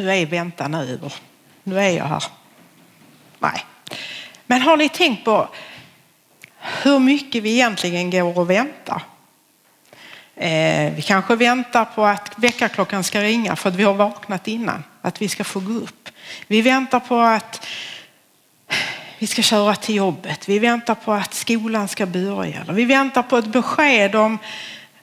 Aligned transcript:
nu 0.00 0.10
är 0.10 0.26
väntan 0.26 0.74
över. 0.74 1.12
Nu 1.62 1.80
är 1.80 1.90
jag 1.90 2.04
här. 2.04 2.24
Nej. 3.38 3.64
Men 4.46 4.60
har 4.60 4.76
ni 4.76 4.88
tänkt 4.88 5.24
på 5.24 5.48
hur 6.82 6.98
mycket 6.98 7.42
vi 7.42 7.52
egentligen 7.52 8.10
går 8.10 8.38
och 8.38 8.50
väntar? 8.50 9.02
Eh, 10.36 10.94
vi 10.94 11.02
kanske 11.02 11.36
väntar 11.36 11.84
på 11.84 12.04
att 12.04 12.32
väckarklockan 12.36 13.04
ska 13.04 13.22
ringa 13.22 13.56
för 13.56 13.68
att 13.68 13.76
vi 13.76 13.82
har 13.82 13.94
vaknat 13.94 14.48
innan, 14.48 14.84
att 15.02 15.22
vi 15.22 15.28
ska 15.28 15.44
få 15.44 15.60
gå 15.60 15.72
upp. 15.72 16.08
Vi 16.46 16.62
väntar 16.62 17.00
på 17.00 17.20
att 17.20 17.66
vi 19.18 19.26
ska 19.26 19.42
köra 19.42 19.74
till 19.76 19.94
jobbet. 19.94 20.48
Vi 20.48 20.58
väntar 20.58 20.94
på 20.94 21.12
att 21.12 21.34
skolan 21.34 21.88
ska 21.88 22.06
börja. 22.06 22.64
vi 22.68 22.84
väntar 22.84 23.22
på 23.22 23.36
ett 23.36 23.46
besked 23.46 24.14
om, 24.14 24.38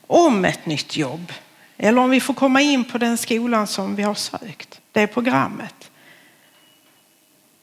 om 0.07 0.45
ett 0.45 0.65
nytt 0.65 0.97
jobb. 0.97 1.33
Eller 1.77 2.01
om 2.01 2.09
vi 2.09 2.19
får 2.19 2.33
komma 2.33 2.61
in 2.61 2.83
på 2.83 2.97
den 2.97 3.17
skolan 3.17 3.67
som 3.67 3.95
vi 3.95 4.03
har 4.03 4.15
sökt. 4.15 4.81
Det 4.97 5.07
programmet. 5.07 5.91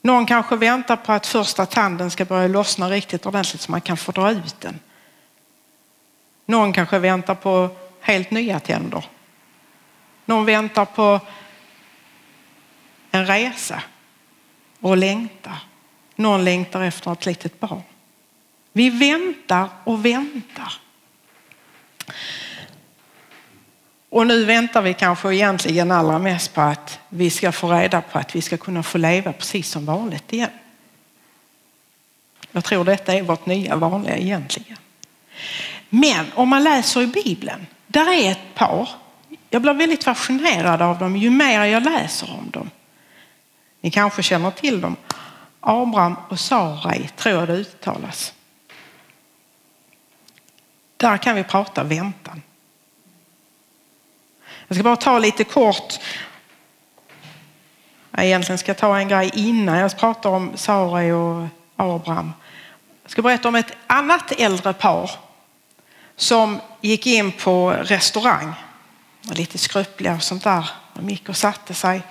Någon 0.03 0.27
kanske 0.27 0.57
väntar 0.57 0.97
på 0.97 1.13
att 1.13 1.27
första 1.27 1.67
tanden 1.67 2.11
ska 2.11 2.25
börja 2.25 2.49
lossna 2.49 2.91
riktigt 2.91 3.27
ordentligt 3.27 3.61
så 3.61 3.71
man 3.71 3.81
kan 3.81 3.97
få 3.97 4.13
dra 4.13 4.31
ut 4.31 4.61
den. 4.61 4.79
Någon 6.47 6.73
kanske 6.73 6.99
väntar 6.99 7.35
på 7.35 7.71
helt 8.01 8.31
nya 8.31 8.61
tänder. 8.61 9.05
Någon 10.25 10.45
väntar 10.45 10.85
på 10.85 11.21
en 13.11 13.27
resa 13.27 13.83
och 14.81 14.97
längtar. 14.97 15.59
Någon 16.15 16.45
längtar 16.45 16.83
efter 16.83 17.13
ett 17.13 17.27
litet 17.27 17.61
barn. 17.61 17.83
Vi 18.73 18.91
väntar 18.91 19.69
och 19.85 20.05
väntar. 20.07 20.73
Och 24.15 24.27
nu 24.27 24.45
väntar 24.45 24.83
vi 24.83 24.95
kanske 24.95 25.35
egentligen 25.35 25.91
allra 25.91 26.19
mest 26.19 26.55
på 26.55 26.61
att 26.61 26.99
vi 27.09 27.31
ska 27.31 27.53
få 27.53 27.73
reda 27.73 28.01
på 28.01 28.19
att 28.19 28.37
vi 28.37 28.43
ska 28.43 28.57
kunna 28.57 28.83
få 28.83 28.99
leva 28.99 29.33
precis 29.33 29.71
som 29.71 29.87
vanligt 29.87 30.33
igen. 30.33 30.51
Jag 32.53 32.65
tror 32.65 32.85
detta 32.85 33.15
är 33.15 33.23
vårt 33.23 33.47
nya 33.47 33.77
vanliga 33.77 34.17
egentligen. 34.17 34.79
Men 35.89 36.27
om 36.35 36.49
man 36.49 36.65
läser 36.65 37.03
i 37.03 37.07
Bibeln, 37.07 37.67
där 37.87 38.13
är 38.13 38.31
ett 38.31 38.55
par. 38.55 38.89
Jag 39.51 39.63
blir 39.63 39.75
väldigt 39.75 40.05
fascinerad 40.05 40.83
av 40.83 40.99
dem 40.99 41.17
ju 41.17 41.31
mer 41.31 41.65
jag 41.65 41.83
läser 41.83 42.33
om 42.39 42.51
dem. 42.51 42.71
Ni 43.81 43.91
kanske 43.91 44.23
känner 44.23 44.51
till 44.51 44.81
dem. 44.81 44.97
Abraham 45.61 46.17
och 46.29 46.41
Sarai 46.41 47.09
tror 47.17 47.35
jag 47.35 47.49
det 47.49 47.55
uttalas. 47.55 48.33
Där 50.97 51.17
kan 51.17 51.37
vi 51.37 51.45
prata 51.45 51.83
väntan. 51.83 52.43
Jag 54.69 54.77
ska 54.77 54.83
bara 54.83 54.97
ta 54.97 55.19
lite 55.19 55.45
kort. 55.45 55.95
Jag 58.11 58.25
egentligen 58.25 58.59
ska 58.59 58.71
jag 58.71 58.79
ta 58.79 58.99
en 58.99 59.09
grej 59.09 59.31
innan 59.35 59.79
jag 59.79 59.99
pratar 59.99 60.31
om 60.31 60.53
Sarai 60.55 61.13
och 61.13 61.47
Abraham. 61.77 62.33
Jag 63.03 63.11
ska 63.11 63.23
berätta 63.23 63.49
om 63.49 63.55
ett 63.55 63.77
annat 63.87 64.33
äldre 64.33 64.73
par 64.73 65.11
som 66.17 66.61
gick 66.81 67.07
in 67.07 67.33
på 67.33 67.71
restaurang. 67.71 68.53
Lite 69.21 69.59
skröpliga 69.59 70.15
och 70.15 70.23
sånt 70.23 70.45
där. 70.45 70.71
De 70.95 71.11
gick 71.11 71.29
och 71.29 71.37
satte 71.37 71.75
sig 71.75 72.03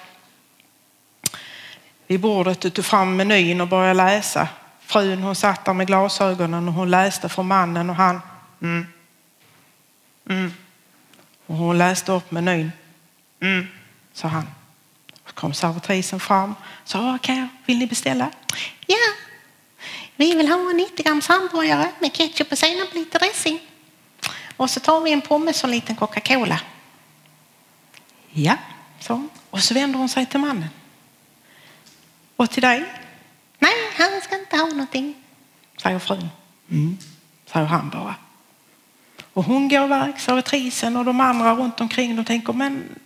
vid 2.08 2.20
bordet 2.20 2.66
och 2.66 2.74
tog 2.74 2.86
fram 2.86 3.16
menyn 3.16 3.62
och 3.62 3.68
började 3.68 3.94
läsa. 3.94 4.48
Frun 4.80 5.24
hon 5.24 5.36
satt 5.36 5.66
där 5.66 5.74
med 5.74 5.88
glasögonen 5.88 6.68
och 6.68 6.74
hon 6.74 6.92
läste 6.92 7.30
för 7.30 7.44
mannen 7.44 7.90
och 7.90 7.96
han 7.96 8.22
mm. 8.62 8.88
Mm. 10.30 10.54
Och 11.45 11.55
hon 11.55 11.77
läste 11.77 12.11
upp 12.11 12.31
menyn. 12.31 12.72
Mm, 13.41 13.67
sa 14.13 14.27
han. 14.27 14.47
Så 15.27 15.33
kom 15.33 15.53
servitrisen 15.53 16.19
fram. 16.19 16.55
Sa, 16.83 17.17
kan 17.22 17.38
jag, 17.38 17.47
vill 17.66 17.77
ni 17.77 17.88
beställa? 17.88 18.31
Ja, 18.88 18.97
vi 20.16 20.35
vill 20.35 20.47
ha 20.47 20.69
en 20.69 20.77
90 20.77 21.03
grams 21.05 21.27
hamburgare 21.27 21.91
med 22.00 22.13
ketchup 22.13 22.52
och 22.52 22.58
senap 22.58 22.94
lite 22.94 23.18
dressing. 23.18 23.59
Och 24.57 24.69
så 24.69 24.79
tar 24.79 25.01
vi 25.01 25.12
en 25.12 25.22
pommes 25.22 25.63
och 25.63 25.69
en 25.69 25.75
liten 25.75 25.95
Coca-Cola. 25.95 26.59
Ja, 28.29 28.57
så. 29.00 29.28
Och 29.50 29.59
så 29.59 29.73
vänder 29.73 30.00
hon 30.00 30.09
sig 30.09 30.25
till 30.25 30.39
mannen. 30.39 30.69
Och 32.35 32.50
till 32.50 32.62
dig? 32.62 32.94
Nej, 33.59 33.73
han 33.97 34.22
ska 34.22 34.39
inte 34.39 34.57
ha 34.57 34.66
någonting. 34.66 35.16
Säger 35.81 36.00
frun. 36.00 36.29
Mm, 36.69 36.97
säger 37.45 37.66
han 37.66 37.89
bara. 37.89 38.16
Och 39.33 39.44
hon 39.44 39.69
går 39.69 39.83
iväg, 39.83 40.19
servitrisen 40.19 40.97
och 40.97 41.05
de 41.05 41.19
andra 41.19 41.55
runt 41.55 41.81
omkring 41.81 42.19
och 42.19 42.27
tänker 42.27 42.53
men 42.53 42.99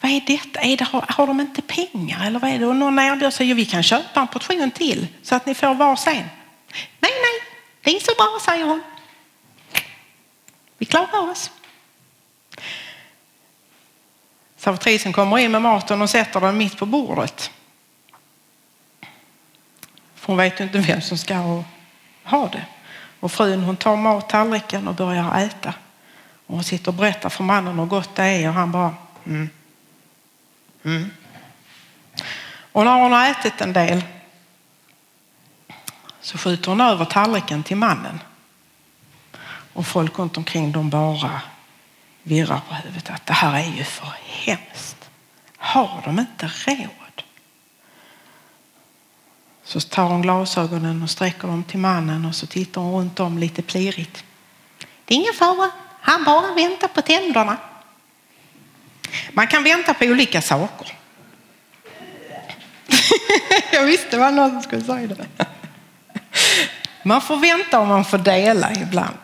vad 0.00 0.10
är 0.10 0.20
detta? 0.20 0.60
Är 0.60 0.76
det, 0.76 0.84
har, 0.84 1.04
har 1.08 1.26
de 1.26 1.40
inte 1.40 1.62
pengar 1.62 2.26
eller 2.26 2.38
vad 2.38 2.50
är 2.50 2.58
det? 2.58 2.66
Och 2.66 2.76
någon 2.76 2.98
erbjuder 2.98 3.30
sig, 3.30 3.54
vi 3.54 3.66
kan 3.66 3.82
köpa 3.82 4.20
en 4.20 4.28
portion 4.28 4.70
till 4.70 5.06
så 5.22 5.34
att 5.34 5.46
ni 5.46 5.54
får 5.54 5.74
varsin. 5.74 6.24
Nej, 7.00 7.12
nej, 7.12 7.42
det 7.82 7.96
är 7.96 8.00
så 8.00 8.14
bra, 8.14 8.38
säger 8.44 8.64
hon. 8.64 8.82
Vi 10.78 10.86
klarar 10.86 11.30
oss. 11.30 11.50
Servitrisen 14.56 15.12
kommer 15.12 15.38
in 15.38 15.52
med 15.52 15.62
maten 15.62 16.02
och 16.02 16.10
sätter 16.10 16.40
den 16.40 16.56
mitt 16.56 16.76
på 16.76 16.86
bordet. 16.86 17.50
För 20.14 20.26
hon 20.26 20.36
vet 20.36 20.60
ju 20.60 20.64
inte 20.64 20.78
vem 20.78 21.00
som 21.00 21.18
ska 21.18 21.62
ha 22.24 22.48
det. 22.48 22.64
Och 23.20 23.32
frun 23.32 23.62
hon 23.62 23.76
tar 23.76 23.96
mattallriken 23.96 24.88
och 24.88 24.94
börjar 24.94 25.38
äta. 25.38 25.74
Och 26.46 26.54
hon 26.54 26.64
sitter 26.64 26.88
och 26.88 26.94
berättar 26.94 27.28
för 27.28 27.44
mannen 27.44 27.78
hur 27.78 27.86
gott 27.86 28.14
det 28.14 28.22
är 28.22 28.48
och 28.48 28.54
han 28.54 28.72
bara 28.72 28.94
mm. 29.26 29.50
Mm. 30.84 31.10
Och 32.72 32.84
när 32.84 33.02
hon 33.02 33.12
har 33.12 33.30
ätit 33.30 33.60
en 33.60 33.72
del 33.72 34.04
så 36.20 36.38
skjuter 36.38 36.70
hon 36.70 36.80
över 36.80 37.04
tallriken 37.04 37.62
till 37.62 37.76
mannen. 37.76 38.20
Och 39.72 39.86
folk 39.86 40.18
runt 40.18 40.36
omkring 40.36 40.72
dem 40.72 40.90
bara 40.90 41.40
virrar 42.22 42.60
på 42.68 42.74
huvudet 42.74 43.10
att 43.10 43.26
det 43.26 43.32
här 43.32 43.60
är 43.60 43.76
ju 43.76 43.84
för 43.84 44.12
hemskt. 44.24 45.10
Har 45.56 46.02
de 46.04 46.18
inte 46.18 46.46
råd? 46.46 47.07
Så 49.68 49.80
tar 49.80 50.04
hon 50.04 50.22
glasögonen 50.22 51.02
och 51.02 51.10
sträcker 51.10 51.48
dem 51.48 51.64
till 51.64 51.78
mannen 51.78 52.24
och 52.24 52.34
så 52.34 52.46
tittar 52.46 52.80
hon 52.80 53.00
runt 53.00 53.20
om 53.20 53.38
lite 53.38 53.62
plirigt. 53.62 54.24
Det 55.04 55.14
är 55.14 55.18
ingen 55.18 55.34
fara, 55.34 55.70
han 56.00 56.24
bara 56.24 56.54
väntar 56.54 56.88
på 56.88 57.02
tänderna. 57.02 57.56
Man 59.32 59.46
kan 59.46 59.64
vänta 59.64 59.94
på 59.94 60.04
olika 60.04 60.42
saker. 60.42 60.92
Jag 63.72 63.84
visste 63.84 64.18
vad 64.18 64.34
någon 64.34 64.62
skulle 64.62 64.84
säga 64.84 65.06
det. 65.06 65.46
Man 67.02 67.20
får 67.20 67.36
vänta 67.36 67.80
och 67.80 67.86
man 67.86 68.04
får 68.04 68.18
dela 68.18 68.72
ibland. 68.72 69.18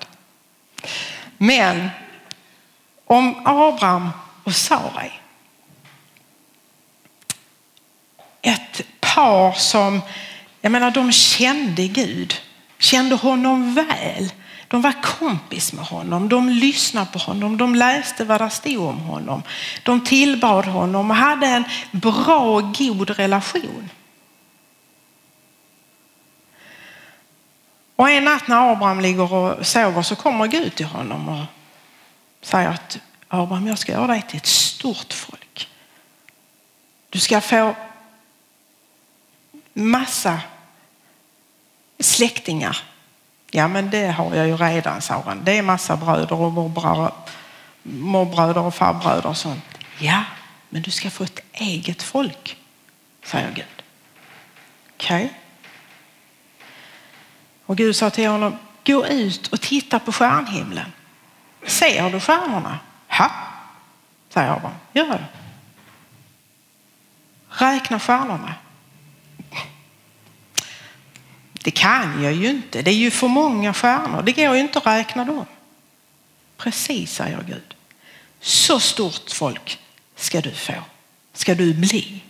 Men 1.39 1.89
om 3.05 3.47
Abraham 3.47 4.11
och 4.45 4.55
Sarai. 4.55 5.13
Ett 8.43 8.81
par 9.01 9.53
som 9.53 10.01
jag 10.65 10.73
menar, 10.73 10.91
de 10.91 11.13
kände 11.13 11.87
Gud, 11.87 12.35
kände 12.79 13.15
honom 13.15 13.75
väl. 13.75 14.33
De 14.69 14.83
var 14.83 15.03
kompis 15.03 15.73
med 15.73 15.85
honom, 15.85 16.29
de 16.29 16.49
lyssnade 16.49 17.11
på 17.13 17.19
honom, 17.19 17.57
de 17.57 17.75
läste 17.75 18.25
vad 18.25 18.41
det 18.41 18.51
stod 18.51 18.81
om 18.81 18.99
honom. 18.99 19.43
De 19.83 20.05
tillbad 20.05 20.65
honom 20.65 21.11
och 21.11 21.17
hade 21.17 21.47
en 21.47 21.65
bra, 21.93 22.61
god 22.61 23.11
relation. 23.11 23.91
Och 27.97 28.11
en 28.11 28.25
natt 28.25 28.49
när 28.49 28.73
Abraham 28.73 29.01
ligger 29.01 29.33
och 29.33 29.67
sover 29.67 30.03
så 30.03 30.17
kommer 30.17 30.47
Gud 30.47 30.75
till 30.75 30.87
honom 30.87 31.29
och 31.29 31.45
säger 32.43 32.69
att 32.69 32.99
Abraham, 33.29 33.67
jag 33.67 33.79
ska 33.79 33.93
göra 33.93 34.07
dig 34.07 34.23
till 34.29 34.37
ett 34.37 34.47
stort 34.47 35.13
folk. 35.13 35.69
Du 37.11 37.19
ska 37.19 37.41
få 37.41 37.75
massa 39.75 40.41
släktingar. 42.05 42.83
Ja, 43.51 43.69
men 43.69 43.91
det 43.91 44.07
har 44.07 44.35
jag 44.35 44.47
ju 44.47 44.57
redan, 44.57 45.01
sa 45.01 45.23
han. 45.27 45.45
Det 45.45 45.59
är 45.59 45.63
massa 45.63 45.97
bröder 45.97 46.33
och 46.33 46.53
morbröder, 46.53 47.13
morbröder 47.83 48.61
och 48.61 48.75
farbröder 48.75 49.27
och 49.27 49.37
sånt. 49.37 49.65
Ja, 49.99 50.25
men 50.69 50.83
du 50.83 50.91
ska 50.91 51.11
få 51.11 51.25
ett 51.25 51.41
eget 51.53 52.03
folk, 52.03 52.57
säger 53.25 53.51
Gud. 53.51 53.83
Okej. 54.95 55.25
Okay. 55.25 55.29
Och 57.67 57.77
Gud 57.77 57.97
sa 57.97 58.11
till 58.11 58.29
honom, 58.29 58.59
gå 58.87 59.07
ut 59.07 59.47
och 59.47 59.61
titta 59.61 59.99
på 59.99 60.13
stjärnhimlen. 60.13 60.93
Ser 61.67 62.11
du 62.11 62.21
stjärnorna? 62.21 62.79
Ja, 63.09 63.31
säger 64.29 64.51
Abraham. 64.51 64.77
Gör 64.93 65.09
det. 65.09 65.27
Räkna 67.49 68.01
stjärnorna. 68.01 68.55
Det 71.65 71.71
kan 71.71 72.23
jag 72.23 72.33
ju 72.33 72.51
inte. 72.51 72.83
Det 72.83 72.91
är 72.91 72.95
ju 72.95 73.11
för 73.11 73.29
många 73.29 73.75
stjärnor. 73.75 74.23
Det 74.23 74.33
går 74.33 74.55
ju 74.55 74.61
inte 74.61 74.79
att 74.79 74.87
räkna 74.87 75.25
dem. 75.25 75.47
Precis, 76.57 77.15
säger 77.15 77.43
Gud. 77.47 77.75
Så 78.41 78.81
stort 78.81 79.31
folk 79.31 79.79
ska 80.17 80.41
du 80.41 80.51
få, 80.51 80.73
ska 81.33 81.55
du 81.55 81.75
bli. 81.75 82.23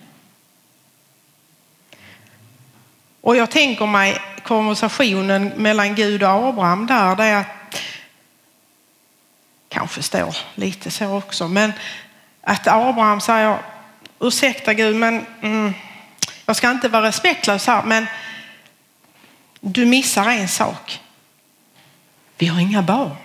Och 3.21 3.37
jag 3.37 3.51
tänker 3.51 3.87
mig 3.87 4.21
konversationen 4.43 5.53
mellan 5.57 5.95
Gud 5.95 6.23
och 6.23 6.29
Abraham 6.29 6.87
där, 6.87 7.17
det 7.17 7.25
är 7.25 7.41
att 7.41 7.81
kanske 9.69 10.03
står 10.03 10.37
lite 10.55 10.91
så 10.91 11.17
också, 11.17 11.49
men 11.49 11.73
att 12.41 12.67
Abraham 12.67 13.21
säger 13.21 13.59
ursäkta 14.21 14.75
Gud, 14.75 14.97
men 14.97 15.27
mm, 15.41 15.75
jag 16.47 16.57
ska 16.57 16.71
inte 16.71 16.89
vara 16.89 17.07
respektlös 17.07 17.67
här, 17.67 17.83
men 17.83 18.07
du 19.67 19.87
missar 19.87 20.31
en 20.31 20.49
sak. 20.49 21.01
Vi 22.39 22.47
har 22.47 22.61
inga 22.61 22.83
barn. 22.83 23.17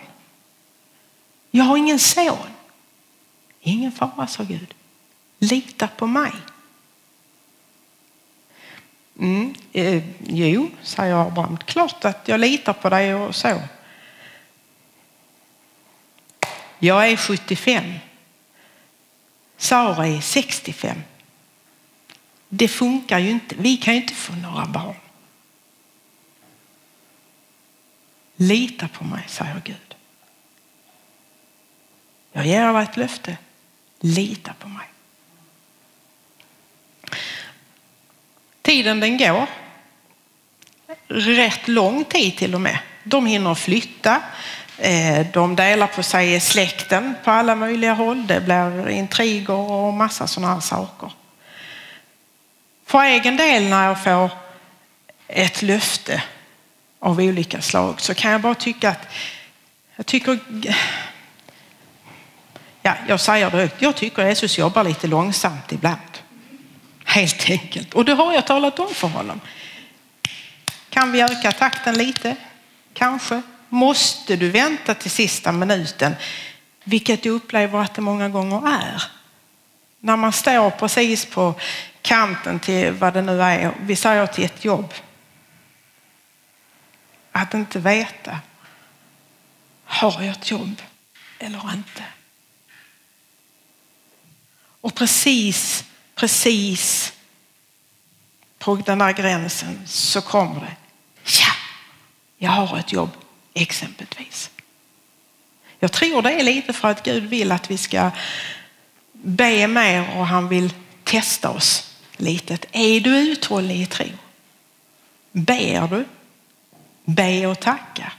Jag 1.52 1.64
har 1.64 1.78
ingen 1.78 2.00
son. 2.00 2.48
Ingen 3.62 3.92
fara, 3.92 4.28
sa 4.28 4.44
Gud. 4.44 4.74
Lita 5.40 5.88
på 5.88 6.08
mig. 6.08 6.32
Mm, 9.20 9.56
eh, 9.74 10.04
jo, 10.28 10.70
säger 10.84 11.28
Abraham. 11.28 11.58
Klart 11.58 12.06
att 12.06 12.28
jag 12.28 12.40
litar 12.40 12.74
på 12.74 12.90
dig 12.90 13.16
och 13.16 13.36
så. 13.36 13.62
Jag 16.80 17.10
är 17.12 17.18
75. 17.18 17.94
Sara 19.58 20.08
är 20.08 20.22
65. 20.22 21.04
Det 22.50 22.68
funkar 22.68 23.20
ju 23.20 23.30
inte. 23.30 23.56
Vi 23.58 23.78
kan 23.78 23.94
ju 23.94 24.02
inte 24.02 24.14
få 24.14 24.34
några 24.34 24.66
barn. 24.66 24.96
Lita 28.42 28.88
på 28.88 29.04
mig, 29.04 29.24
säger 29.28 29.62
Gud. 29.64 29.96
Jag 32.32 32.46
ger 32.46 32.62
er 32.62 32.82
ett 32.82 32.98
löfte. 32.98 33.38
Lita 34.00 34.54
på 34.54 34.68
mig. 34.68 34.88
Tiden 38.62 39.00
den 39.00 39.18
går. 39.18 39.48
Rätt 41.08 41.68
lång 41.68 42.04
tid 42.04 42.38
till 42.38 42.56
och 42.56 42.62
med. 42.62 42.80
De 43.04 43.26
hinner 43.26 43.56
flytta. 43.56 44.22
Eh, 44.78 45.28
de 45.34 45.56
delar 45.56 45.88
på 45.88 46.04
sig 46.04 46.34
i 46.34 46.40
släkten 46.40 47.16
på 47.24 47.32
alla 47.32 47.56
möjliga 47.56 47.94
håll. 47.94 48.28
Det 48.28 48.42
blir 48.42 48.90
intriger 48.90 49.54
och 49.72 49.94
massa 49.94 50.28
sådana 50.28 50.54
här 50.54 50.62
saker. 50.62 51.12
För 52.86 53.04
egen 53.04 53.38
del 53.38 53.70
när 53.70 53.88
jag 53.88 54.04
får 54.04 54.32
ett 55.28 55.62
löfte 55.62 56.24
av 57.00 57.20
olika 57.20 57.62
slag 57.62 58.02
så 58.02 58.14
kan 58.14 58.32
jag 58.32 58.42
bara 58.42 58.56
tycka 58.56 58.90
att 58.90 59.08
jag 59.96 60.06
tycker 60.06 60.40
ja, 62.82 62.94
jag 63.08 63.20
säger 63.20 63.52
det 63.52 63.70
jag 63.80 63.96
tycker 63.96 64.28
Jesus 64.28 64.58
jobbar 64.58 64.84
lite 64.84 65.08
långsamt 65.08 65.72
ibland. 65.72 66.00
Helt 67.06 67.50
enkelt. 67.50 67.94
Och 67.94 68.06
det 68.06 68.14
har 68.14 68.34
jag 68.34 68.48
talat 68.48 68.80
om 68.80 68.94
för 68.94 69.08
honom. 69.08 69.40
Kan 70.90 71.12
vi 71.12 71.22
öka 71.22 71.52
takten 71.52 71.98
lite? 71.98 72.36
Kanske. 72.94 73.42
Måste 73.70 74.36
du 74.36 74.50
vänta 74.50 74.94
till 74.94 75.12
sista 75.12 75.52
minuten? 75.52 76.16
Vilket 76.84 77.26
jag 77.26 77.36
upplever 77.36 77.80
att 77.80 77.94
det 77.94 78.02
många 78.02 78.30
gånger 78.30 78.68
är. 78.68 79.04
När 80.00 80.16
man 80.16 80.34
står 80.34 80.70
precis 80.70 81.26
på 81.26 81.54
kanten 82.02 82.60
till 82.60 82.92
vad 82.92 83.14
det 83.14 83.22
nu 83.22 83.42
är, 83.42 83.72
vi 83.82 83.96
säger 83.96 84.28
till 84.28 84.46
ett 84.46 84.66
jobb. 84.66 84.94
Att 87.40 87.54
inte 87.54 87.80
veta, 87.80 88.40
har 89.84 90.22
jag 90.22 90.32
ett 90.32 90.52
jobb 90.52 90.82
eller 91.40 91.74
inte? 91.74 92.04
Och 94.82 94.96
precis, 94.96 95.84
precis 96.16 97.14
på 98.58 98.76
den 98.76 98.98
där 98.98 99.12
gränsen 99.12 99.88
så 99.88 100.22
kommer 100.22 100.60
det, 100.60 100.76
ja, 101.24 101.54
jag 102.38 102.52
har 102.52 102.78
ett 102.78 102.92
jobb 102.92 103.12
exempelvis. 103.54 104.50
Jag 105.80 105.92
tror 105.92 106.22
det 106.22 106.32
är 106.32 106.44
lite 106.44 106.74
för 106.74 106.88
att 106.88 107.04
Gud 107.04 107.24
vill 107.24 107.52
att 107.52 107.72
vi 107.72 107.78
ska 107.78 108.12
be 109.12 109.68
mer 109.68 110.18
och 110.18 110.28
han 110.28 110.48
vill 110.48 110.74
testa 111.04 111.50
oss 111.50 111.96
lite. 112.18 112.58
Är 112.72 113.00
du 113.00 113.18
uthållig 113.18 113.82
i 113.82 113.86
tro? 113.86 114.08
Ber 115.32 115.88
du? 115.88 116.06
Be 117.10 117.48
och 117.48 117.60
tacka. 117.60 118.12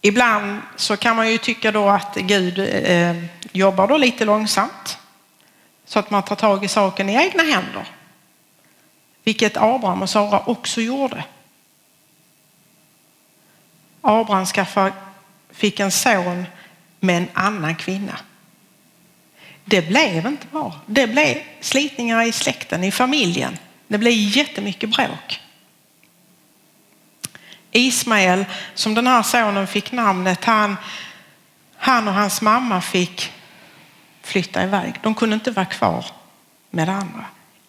Ibland 0.00 0.60
så 0.76 0.96
kan 0.96 1.16
man 1.16 1.30
ju 1.30 1.38
tycka 1.38 1.72
då 1.72 1.88
att 1.88 2.14
Gud 2.14 2.58
eh, 2.58 3.24
jobbar 3.52 3.88
då 3.88 3.96
lite 3.96 4.24
långsamt 4.24 4.98
så 5.84 5.98
att 5.98 6.10
man 6.10 6.22
tar 6.22 6.36
tag 6.36 6.64
i 6.64 6.68
saken 6.68 7.08
i 7.08 7.14
egna 7.14 7.42
händer. 7.42 7.88
Vilket 9.24 9.56
Abraham 9.56 10.02
och 10.02 10.10
Sara 10.10 10.40
också 10.46 10.80
gjorde. 10.80 11.24
Abraham 14.00 14.46
skaffade, 14.46 14.92
fick 15.50 15.80
en 15.80 15.90
son 15.90 16.46
med 17.00 17.16
en 17.16 17.28
annan 17.32 17.76
kvinna. 17.76 18.18
Det 19.64 19.82
blev 19.82 20.26
inte 20.26 20.46
bra. 20.46 20.80
Det 20.86 21.06
blev 21.06 21.42
slitningar 21.60 22.22
i 22.22 22.32
släkten, 22.32 22.84
i 22.84 22.90
familjen. 22.90 23.58
Det 23.92 23.98
blev 23.98 24.12
jättemycket 24.12 24.90
bråk. 24.90 25.40
Ismael, 27.70 28.44
som 28.74 28.94
den 28.94 29.06
här 29.06 29.22
sonen 29.22 29.66
fick 29.66 29.92
namnet, 29.92 30.44
han, 30.44 30.76
han 31.76 32.08
och 32.08 32.14
hans 32.14 32.42
mamma 32.42 32.80
fick 32.80 33.32
flytta 34.22 34.62
iväg. 34.62 34.94
De 35.02 35.14
kunde 35.14 35.34
inte 35.34 35.50
vara 35.50 35.66
kvar 35.66 36.06
med 36.70 36.88
det 36.88 36.92
andra. 36.92 37.24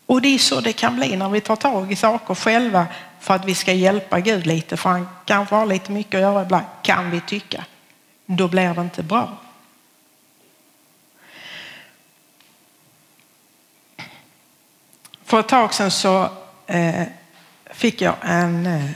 Och 0.06 0.22
det 0.22 0.28
är 0.28 0.38
så 0.38 0.62
det 0.62 0.74
kan 0.74 0.96
bli 0.96 1.16
när 1.16 1.30
vi 1.30 1.42
tar 1.42 1.56
tag 1.56 1.92
i 1.92 1.96
saker 1.96 2.36
själva 2.36 2.88
för 3.20 3.34
att 3.34 3.46
vi 3.46 3.56
ska 3.56 3.74
hjälpa 3.74 4.20
Gud 4.20 4.46
lite, 4.46 4.78
för 4.78 4.90
han 4.90 5.08
kanske 5.26 5.56
har 5.56 5.66
lite 5.66 5.92
mycket 5.92 6.16
att 6.16 6.22
göra 6.22 6.42
ibland, 6.42 6.66
kan 6.82 7.12
vi 7.12 7.22
tycka. 7.22 7.66
Då 8.26 8.48
blir 8.48 8.74
det 8.74 8.82
inte 8.82 9.04
bra. 9.04 9.38
För 15.34 15.40
ett 15.40 15.48
tag 15.48 15.74
sedan 15.74 15.92
så 15.92 16.30
eh, 16.68 17.04
fick 17.72 18.02
jag 18.02 18.16
en, 18.22 18.66
eh, 18.66 18.90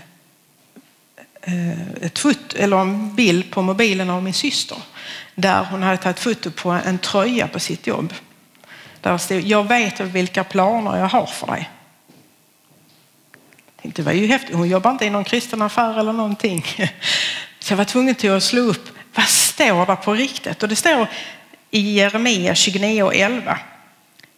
eh, 1.42 1.92
ett 2.02 2.20
foto, 2.20 2.58
eller 2.58 2.78
en 2.78 3.16
bild 3.16 3.52
på 3.52 3.62
mobilen 3.62 4.10
av 4.10 4.24
min 4.24 4.34
syster 4.34 4.78
där 5.36 5.68
hon 5.72 5.84
hade 5.84 5.98
tagit 5.98 6.20
foto 6.20 6.52
på 6.52 6.70
en 6.70 6.98
tröja 6.98 7.48
på 7.48 7.60
sitt 7.60 7.88
jobb. 7.88 8.14
Där 9.02 9.18
stod, 9.18 9.42
jag 9.42 9.68
vet 9.68 10.00
vilka 10.00 10.44
planer 10.44 10.98
jag 10.98 11.08
har 11.08 11.26
för 11.26 11.48
dig. 11.48 11.70
Jag 13.76 13.82
tänkte, 13.82 14.02
det 14.02 14.06
var 14.06 14.14
ju 14.14 14.28
häftigt. 14.28 14.56
Hon 14.56 14.70
jobbar 14.70 14.92
inte 14.92 15.06
i 15.06 15.10
någon 15.10 15.24
kristen 15.24 15.62
affär 15.62 16.00
eller 16.00 16.14
någonting. 16.14 16.66
Så 17.60 17.74
jag 17.74 17.78
var 17.78 17.86
tvungen 17.86 18.16
till 18.16 18.32
att 18.32 18.44
slå 18.44 18.62
upp, 18.62 18.90
vad 19.16 19.28
står 19.28 19.86
det 19.86 19.96
på 19.96 20.14
riktigt? 20.14 20.64
Och 20.64 20.70
det 20.70 20.76
står 20.76 21.08
i 21.72 21.94
Jeremia 21.94 22.56
29 22.56 23.04
och 23.04 23.16
11. 23.16 23.60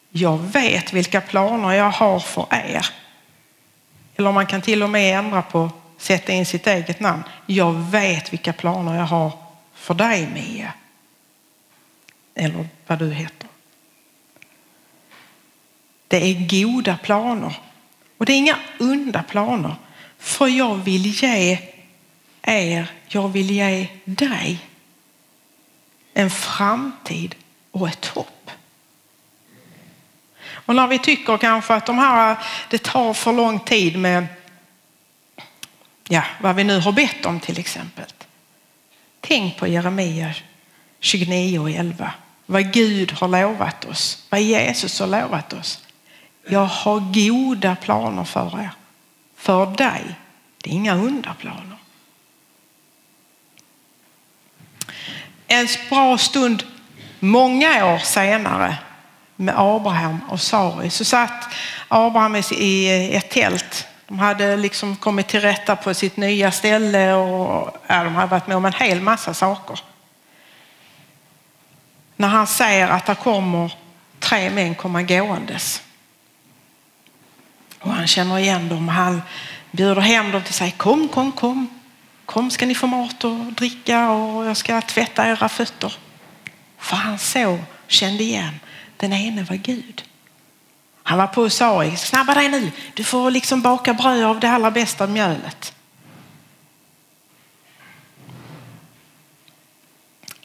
Jag 0.10 0.38
vet 0.38 0.94
vilka 0.94 1.22
planer 1.22 1.72
jag 1.72 1.92
har 1.92 2.20
för 2.20 2.48
er. 2.52 2.86
Eller 4.16 4.32
man 4.32 4.48
kan 4.48 4.62
till 4.62 4.84
och 4.84 4.90
med 4.90 5.20
ändra 5.20 5.42
på, 5.42 5.72
sätta 5.98 6.32
in 6.32 6.46
sitt 6.46 6.68
eget 6.68 7.00
namn. 7.00 7.24
Jag 7.46 7.74
vet 7.74 8.34
vilka 8.34 8.54
planer 8.54 8.96
jag 8.96 9.06
har 9.06 9.32
för 9.74 9.94
dig 9.94 10.30
Mia. 10.34 10.74
Eller 12.36 12.68
vad 12.88 13.00
du 13.00 13.14
heter. 13.14 13.48
Det 16.08 16.18
är 16.18 16.48
goda 16.50 16.98
planer. 16.98 17.60
Och 18.18 18.26
det 18.26 18.34
är 18.34 18.38
inga 18.38 18.58
onda 18.80 19.24
planer. 19.24 19.76
För 20.18 20.48
jag 20.48 20.76
vill 20.76 21.06
ge 21.06 21.58
er, 22.42 22.92
jag 23.08 23.30
vill 23.30 23.52
ge 23.52 23.88
dig 24.06 24.60
en 26.14 26.30
framtid 26.30 27.36
och 27.72 27.88
ett 27.88 28.06
hopp. 28.06 28.52
Och 30.66 30.76
när 30.76 30.88
vi 30.88 31.00
tycker 31.00 31.38
kanske 31.38 31.74
att 31.74 31.86
de 31.86 31.98
här, 31.98 32.38
det 32.70 32.84
tar 32.84 33.14
för 33.14 33.34
lång 33.34 33.60
tid 33.60 34.00
med 34.00 34.26
ja, 36.08 36.24
vad 36.42 36.56
vi 36.56 36.64
nu 36.64 36.80
har 36.80 36.92
bett 36.92 37.26
om 37.26 37.40
till 37.40 37.60
exempel. 37.60 38.06
Tänk 39.22 39.58
på 39.58 39.68
Jeremia 39.68 40.34
29 41.00 41.60
och 41.60 41.70
11. 41.70 42.12
Vad 42.46 42.74
Gud 42.74 43.12
har 43.12 43.28
lovat 43.28 43.86
oss, 43.86 44.28
vad 44.30 44.42
Jesus 44.42 45.00
har 45.00 45.08
lovat 45.08 45.54
oss. 45.54 45.84
Jag 46.48 46.66
har 46.66 47.00
goda 47.00 47.76
planer 47.76 48.24
för 48.24 48.60
er. 48.60 48.70
För 49.36 49.66
dig. 49.66 50.16
Det 50.64 50.70
är 50.70 50.74
inga 50.74 50.96
onda 50.96 51.34
planer. 51.34 51.78
En 55.48 55.68
bra 55.90 56.18
stund, 56.18 56.64
många 57.20 57.86
år 57.86 57.98
senare, 57.98 58.78
med 59.40 59.56
Abraham 59.58 60.20
och 60.30 60.40
Sari 60.40 60.90
så 60.90 61.06
satt 61.06 61.54
Abraham 61.88 62.36
i 62.52 63.16
ett 63.16 63.30
tält. 63.30 63.88
De 64.08 64.20
hade 64.20 64.58
liksom 64.58 64.96
kommit 64.96 65.28
till 65.28 65.42
rätta 65.42 65.76
på 65.76 65.94
sitt 65.94 66.18
nya 66.18 66.52
ställe 66.52 67.14
och 67.14 67.78
ja, 67.88 68.04
de 68.04 68.16
hade 68.16 68.28
varit 68.28 68.48
med 68.48 68.58
om 68.58 68.66
en 68.66 68.74
hel 68.74 69.02
massa 69.02 69.34
saker. 69.34 69.80
när 72.16 72.28
han 72.28 72.48
ser 72.48 72.88
att 72.88 73.06
det 73.06 73.16
kommer 73.16 73.74
tre 74.20 74.50
män 74.50 74.76
komma 74.76 75.04
gåendes. 75.04 75.82
Och 77.80 77.92
han 77.94 78.08
känner 78.08 78.38
igen 78.38 78.70
dem 78.70 78.88
och 78.88 78.94
han 78.94 79.22
bjuder 79.72 80.02
hem 80.02 80.32
dem 80.32 80.44
till 80.44 80.54
sig. 80.54 80.72
Kom, 80.72 81.08
kom, 81.08 81.32
kom. 81.32 81.68
Kom 82.26 82.52
ska 82.52 82.66
ni 82.66 82.76
få 82.76 82.88
mat 82.88 83.24
och 83.24 83.54
dricka 83.54 84.12
och 84.12 84.46
jag 84.46 84.58
ska 84.58 84.82
tvätta 84.82 85.28
era 85.28 85.50
fötter. 85.50 85.94
För 86.78 86.96
han 86.96 87.20
såg, 87.20 87.60
kände 87.88 88.24
igen, 88.24 88.60
den 89.00 89.14
ene 89.14 89.44
var 89.44 89.56
Gud. 89.56 90.04
Han 91.04 91.18
var 91.18 91.28
på 91.28 91.42
och 91.42 91.54
sa, 91.54 91.96
snabba 91.96 92.34
dig 92.34 92.50
nu, 92.50 92.72
du 92.94 93.04
får 93.04 93.32
liksom 93.32 93.62
baka 93.62 93.94
bröd 93.94 94.24
av 94.24 94.40
det 94.40 94.50
allra 94.50 94.72
bästa 94.72 95.08
mjölet. 95.08 95.74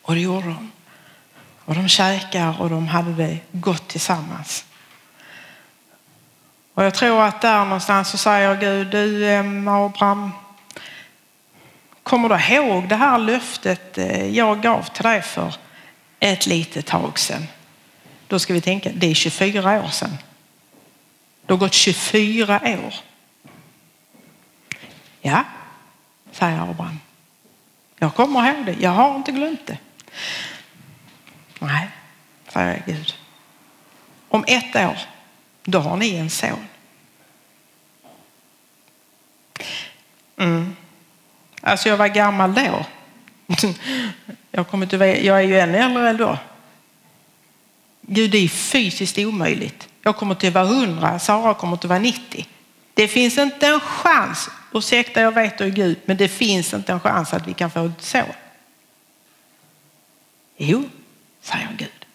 Och 0.02 0.14
det 0.14 0.20
gjorde 0.20 0.46
de. 0.46 0.72
Och 1.64 1.74
de 1.74 1.88
käkade 1.88 2.58
och 2.58 2.70
de 2.70 2.88
hade 2.88 3.12
det 3.12 3.38
gott 3.52 3.88
tillsammans. 3.88 4.64
Och 6.74 6.84
jag 6.84 6.94
tror 6.94 7.22
att 7.22 7.40
där 7.40 7.64
någonstans 7.64 8.08
så 8.08 8.18
säger 8.18 8.56
Gud, 8.56 8.86
du 8.90 9.26
eh, 9.26 9.68
Abraham, 9.68 10.30
kommer 12.02 12.28
du 12.28 12.54
ihåg 12.54 12.88
det 12.88 12.96
här 12.96 13.18
löftet 13.18 13.98
eh, 13.98 14.26
jag 14.26 14.62
gav 14.62 14.82
till 14.82 15.02
dig 15.02 15.22
för 15.22 15.54
ett 16.20 16.46
litet 16.46 16.86
tag 16.86 17.18
sedan? 17.18 17.46
Då 18.28 18.38
ska 18.38 18.52
vi 18.54 18.60
tänka, 18.60 18.90
det 18.94 19.06
är 19.06 19.14
24 19.14 19.82
år 19.82 19.88
sedan. 19.88 20.18
Det 21.46 21.52
har 21.52 21.58
gått 21.58 21.72
24 21.72 22.60
år. 22.64 22.94
Ja, 25.20 25.44
säger 26.32 26.70
Abraham. 26.70 26.98
Jag 27.98 28.14
kommer 28.14 28.48
ihåg 28.48 28.66
det, 28.66 28.76
jag 28.80 28.90
har 28.90 29.16
inte 29.16 29.32
glömt 29.32 29.66
det. 29.66 29.78
Nej, 31.58 31.88
säger 32.48 32.82
Gud. 32.86 33.14
Om 34.28 34.44
ett 34.46 34.76
år, 34.76 34.98
då 35.64 35.78
har 35.78 35.96
ni 35.96 36.16
en 36.16 36.30
son. 36.30 36.66
Mm. 40.36 40.76
Alltså 41.60 41.88
jag 41.88 41.96
var 41.96 42.08
gammal 42.08 42.54
då. 42.54 42.86
Jag, 44.50 44.68
kommer 44.68 44.86
inte, 44.86 44.96
jag 44.96 45.38
är 45.38 45.42
ju 45.42 45.58
ännu 45.58 45.78
äldre 45.78 46.10
än 46.10 46.16
då. 46.16 46.38
Gud, 48.06 48.30
det 48.30 48.38
är 48.38 48.48
fysiskt 48.48 49.18
omöjligt. 49.18 49.88
Jag 50.02 50.16
kommer 50.16 50.34
till 50.34 50.48
att 50.48 50.54
vara 50.54 50.64
100, 50.64 51.18
Sara 51.18 51.54
kommer 51.54 51.76
till 51.76 51.86
att 51.86 51.90
vara 51.90 51.98
90. 51.98 52.46
Det 52.94 53.08
finns 53.08 53.38
inte 53.38 53.66
en 53.66 53.80
chans, 53.80 54.48
ursäkta 54.72 55.20
jag 55.20 55.32
vet 55.32 55.58
du 55.58 55.64
är 55.64 55.70
Gud, 55.70 55.98
men 56.04 56.16
det 56.16 56.28
finns 56.28 56.74
inte 56.74 56.92
en 56.92 57.00
chans 57.00 57.32
att 57.32 57.46
vi 57.46 57.54
kan 57.54 57.70
få 57.70 57.86
ett 57.86 58.02
så. 58.02 58.22
Jo, 60.56 60.88
säger 61.42 61.68
Gud. 61.78 62.06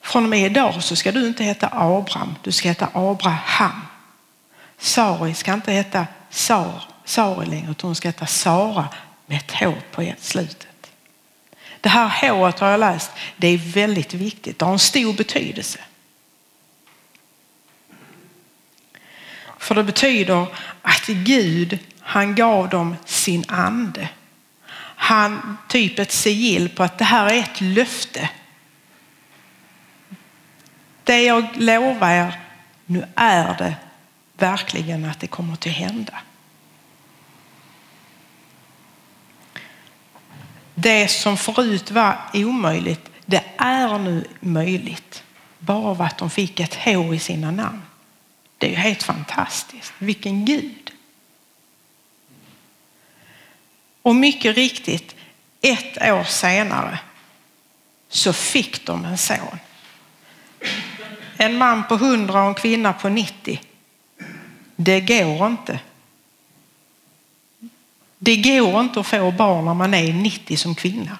Från 0.00 0.22
och 0.22 0.30
med 0.30 0.50
idag 0.50 0.82
så 0.82 0.96
ska 0.96 1.12
du 1.12 1.26
inte 1.26 1.44
heta 1.44 1.68
Abraham, 1.72 2.34
du 2.42 2.52
ska 2.52 2.68
heta 2.68 2.88
Abraham. 2.92 3.80
Sari 4.78 5.34
ska 5.34 5.52
inte 5.52 5.72
heta 5.72 6.06
Sar, 6.30 6.82
Sari 7.04 7.46
längre, 7.46 7.70
utan 7.70 7.88
hon 7.88 7.94
ska 7.94 8.08
heta 8.08 8.26
Sara 8.26 8.88
med 9.26 9.36
ett 9.36 9.52
H 9.52 9.74
på 9.92 10.12
slutet. 10.18 10.71
Det 11.82 11.88
här 11.88 12.28
H 12.30 12.52
har 12.58 12.70
jag 12.70 12.80
läst, 12.80 13.10
det 13.36 13.48
är 13.48 13.58
väldigt 13.58 14.14
viktigt, 14.14 14.58
det 14.58 14.64
har 14.64 14.72
en 14.72 14.78
stor 14.78 15.12
betydelse. 15.12 15.78
För 19.58 19.74
det 19.74 19.84
betyder 19.84 20.46
att 20.82 21.06
Gud, 21.06 21.78
han 22.00 22.34
gav 22.34 22.68
dem 22.68 22.96
sin 23.04 23.44
ande 23.48 24.08
han 25.02 25.58
typ 25.68 25.98
ett 25.98 26.12
sigill 26.12 26.68
på 26.68 26.82
att 26.82 26.98
det 26.98 27.04
här 27.04 27.26
är 27.26 27.38
ett 27.38 27.60
löfte. 27.60 28.30
Det 31.04 31.22
jag 31.22 31.46
lovar 31.54 32.10
er, 32.10 32.40
nu 32.86 33.04
är 33.14 33.56
det 33.58 33.74
verkligen 34.36 35.04
att 35.04 35.20
det 35.20 35.26
kommer 35.26 35.52
att 35.52 35.64
hända. 35.64 36.18
Det 40.82 41.08
som 41.08 41.36
förut 41.36 41.90
var 41.90 42.18
omöjligt, 42.32 43.10
det 43.26 43.44
är 43.56 43.98
nu 43.98 44.24
möjligt. 44.40 45.22
Bara 45.58 45.88
av 45.88 46.02
att 46.02 46.18
de 46.18 46.30
fick 46.30 46.60
ett 46.60 46.74
H 46.74 47.14
i 47.14 47.18
sina 47.18 47.50
namn. 47.50 47.82
Det 48.58 48.66
är 48.66 48.70
ju 48.70 48.76
helt 48.76 49.02
fantastiskt. 49.02 49.92
Vilken 49.98 50.44
Gud! 50.44 50.90
Och 54.02 54.16
mycket 54.16 54.56
riktigt, 54.56 55.14
ett 55.60 56.02
år 56.02 56.24
senare 56.24 56.98
så 58.08 58.32
fick 58.32 58.86
de 58.86 59.04
en 59.04 59.18
son. 59.18 59.58
En 61.36 61.58
man 61.58 61.88
på 61.88 61.94
100 61.94 62.42
och 62.42 62.48
en 62.48 62.54
kvinna 62.54 62.92
på 62.92 63.08
90. 63.08 63.60
Det 64.76 65.00
går 65.00 65.46
inte. 65.46 65.80
Det 68.24 68.36
går 68.36 68.80
inte 68.80 69.00
att 69.00 69.06
få 69.06 69.30
barn 69.30 69.64
när 69.64 69.74
man 69.74 69.94
är 69.94 70.12
90 70.12 70.56
som 70.56 70.74
kvinna. 70.74 71.18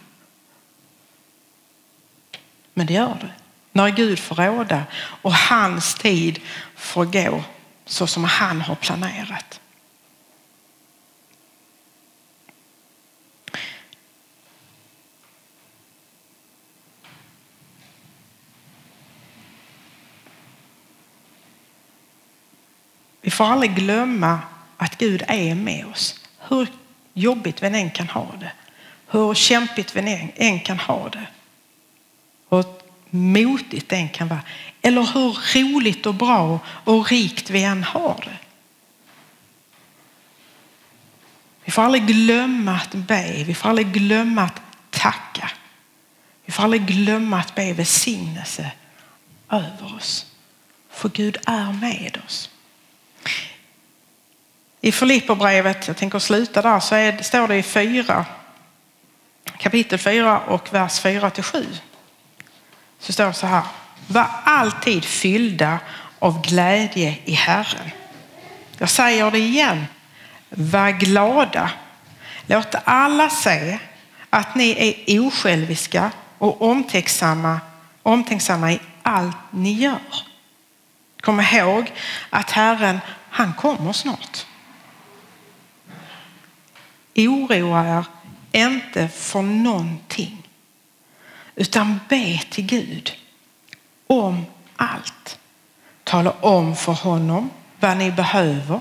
Men 2.75 2.87
det 2.87 2.93
gör 2.93 3.19
det. 3.21 3.33
När 3.73 3.89
Gud 3.89 4.19
får 4.19 4.35
råda 4.35 4.83
och 4.95 5.35
hans 5.35 5.95
tid 5.95 6.41
får 6.77 7.05
gå 7.05 7.45
så 7.85 8.07
som 8.07 8.25
han 8.25 8.61
har 8.61 8.75
planerat. 8.75 9.61
Vi 23.21 23.31
får 23.31 23.45
aldrig 23.45 23.75
glömma 23.75 24.41
att 24.77 24.99
Gud 24.99 25.23
är 25.29 25.55
med 25.55 25.87
oss. 25.87 26.21
Hur 26.39 26.82
jobbigt 27.13 27.63
vi 27.63 27.67
än 27.67 27.91
kan 27.91 28.09
ha 28.09 28.27
det. 28.41 28.53
Hur 29.07 29.35
kämpigt 29.35 29.97
vi 29.97 30.31
än 30.37 30.61
kan 30.61 30.79
ha 30.79 31.09
det. 31.09 31.27
Hur 32.51 32.65
motigt 33.11 33.89
det 33.89 33.97
än 33.97 34.09
kan 34.09 34.29
vara. 34.29 34.43
Eller 34.83 35.03
hur 35.03 35.33
roligt 35.55 36.07
och 36.07 36.15
bra 36.15 36.59
och 36.67 37.11
rikt 37.11 37.51
vi 37.51 37.63
än 37.63 37.85
har 37.85 38.21
det. 38.25 38.39
Vi 41.65 41.73
får 41.73 41.83
aldrig 41.83 42.07
glömma 42.07 42.73
att 42.73 42.95
be. 42.95 43.45
Vi 43.47 43.55
får 43.55 43.69
aldrig 43.69 43.93
glömma 43.93 44.43
att 44.43 44.61
tacka. 44.91 45.51
Vi 46.45 46.53
får 46.53 46.63
aldrig 46.63 46.87
glömma 46.87 47.39
att 47.39 47.55
be 47.55 47.73
välsignelse 47.73 48.71
över 49.51 49.97
oss. 49.97 50.27
För 50.91 51.09
Gud 51.09 51.37
är 51.47 51.73
med 51.73 52.19
oss. 52.27 52.51
I 54.85 54.93
Filipperbrevet, 54.93 55.89
jag 55.89 55.97
tänker 55.97 56.19
sluta 56.19 56.63
där, 56.63 56.81
så 56.81 56.95
är, 56.95 57.23
står 57.23 57.49
det 57.49 57.57
i 57.57 57.63
4, 57.63 58.25
kapitel 59.57 59.99
4 59.99 60.41
och 60.41 60.75
vers 60.75 61.01
4 61.01 61.31
till 61.31 61.45
7. 61.45 61.67
Så 62.99 63.13
står 63.13 63.27
det 63.27 63.33
så 63.33 63.47
här. 63.47 63.63
Var 64.07 64.27
alltid 64.45 65.05
fyllda 65.05 65.79
av 66.19 66.43
glädje 66.43 67.17
i 67.25 67.33
Herren. 67.33 67.91
Jag 68.79 68.89
säger 68.89 69.31
det 69.31 69.39
igen. 69.39 69.87
Var 70.49 70.91
glada. 70.91 71.71
Låt 72.47 72.75
alla 72.85 73.31
se 73.31 73.79
att 74.31 74.55
ni 74.55 74.97
är 75.07 75.21
osjälviska 75.21 76.11
och 76.39 76.63
omtänksamma, 76.63 77.61
omtänksamma 78.03 78.73
i 78.73 78.81
allt 79.03 79.37
ni 79.51 79.73
gör. 79.73 80.25
Kom 81.21 81.41
ihåg 81.41 81.93
att 82.31 82.51
Herren, 82.51 83.01
han 83.31 83.53
kommer 83.55 83.93
snart. 83.93 84.47
Oroa 87.17 87.99
er 87.99 88.05
inte 88.53 89.09
för 89.09 89.43
någonting 89.43 90.49
utan 91.55 92.01
be 92.09 92.41
till 92.51 92.67
Gud 92.67 93.13
om 94.07 94.47
allt. 94.77 95.39
Tala 96.05 96.31
om 96.31 96.77
för 96.77 96.93
honom 96.93 97.51
vad 97.81 97.97
ni 97.97 98.11
behöver. 98.11 98.81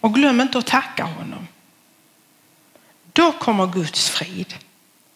Och 0.00 0.14
glöm 0.14 0.40
inte 0.40 0.58
att 0.58 0.66
tacka 0.66 1.04
honom. 1.04 1.46
Då 3.12 3.32
kommer 3.32 3.66
Guds 3.66 4.08
frid 4.10 4.54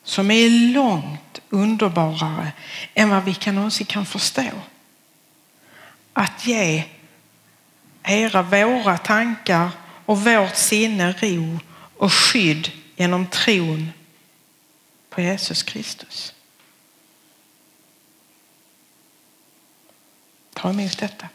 som 0.02 0.30
är 0.30 0.72
långt 0.72 1.40
underbarare 1.48 2.52
än 2.94 3.10
vad 3.10 3.24
vi 3.24 3.34
kan 3.34 3.54
någonsin 3.54 3.86
kan 3.86 4.06
förstå. 4.06 4.50
Att 6.12 6.46
ge 6.46 6.84
era, 8.02 8.42
våra 8.42 8.98
tankar 8.98 9.70
och 10.08 10.24
vårt 10.24 10.56
sinne 10.56 11.12
ro 11.12 11.58
och 11.96 12.12
skydd 12.12 12.72
genom 12.96 13.26
tron 13.26 13.90
på 15.10 15.20
Jesus 15.20 15.62
Kristus. 15.62 16.34
Ta 20.54 20.70
emot 20.70 20.98
detta. 20.98 21.28